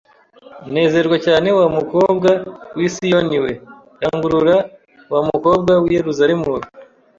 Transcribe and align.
Nezerwa 0.73 1.17
cyane 1.25 1.49
wa 1.57 1.65
mukobwa 1.75 2.29
w'i 2.77 2.89
Sioni 2.95 3.37
we! 3.43 3.51
Rangurura 4.01 4.57
wa 5.13 5.21
mukobwa 5.29 5.71
w'i 5.83 5.93
Yerusalemu 5.97 6.45
we 6.55 6.61